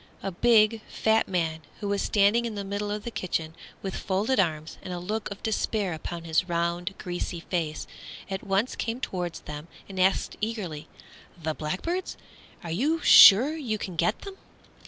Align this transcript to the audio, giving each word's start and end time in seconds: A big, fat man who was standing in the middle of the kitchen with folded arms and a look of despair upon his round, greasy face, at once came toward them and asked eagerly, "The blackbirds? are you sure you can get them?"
A 0.23 0.31
big, 0.31 0.81
fat 0.89 1.27
man 1.27 1.59
who 1.79 1.87
was 1.87 2.01
standing 2.01 2.45
in 2.45 2.55
the 2.55 2.63
middle 2.63 2.89
of 2.89 3.03
the 3.03 3.11
kitchen 3.11 3.53
with 3.83 3.95
folded 3.95 4.39
arms 4.39 4.79
and 4.81 4.91
a 4.91 4.97
look 4.97 5.29
of 5.29 5.43
despair 5.43 5.93
upon 5.93 6.23
his 6.23 6.49
round, 6.49 6.95
greasy 6.97 7.41
face, 7.41 7.85
at 8.27 8.41
once 8.43 8.75
came 8.75 8.99
toward 8.99 9.33
them 9.45 9.67
and 9.87 9.99
asked 9.99 10.37
eagerly, 10.41 10.87
"The 11.39 11.53
blackbirds? 11.53 12.17
are 12.63 12.71
you 12.71 12.99
sure 13.03 13.55
you 13.55 13.77
can 13.77 13.95
get 13.95 14.23
them?" 14.23 14.37